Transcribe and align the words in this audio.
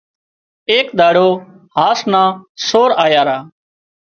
ايڪ 0.71 0.87
ۮاڙو 0.99 1.29
هاس 1.75 1.99
نا 2.11 2.23
سور 2.67 2.89
آيا 3.05 3.21
را 3.27 3.37